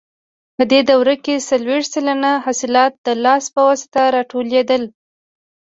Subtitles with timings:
[0.55, 4.83] په دې دوره کې څلوېښت سلنه حاصلات د لاس په واسطه راټولېدل.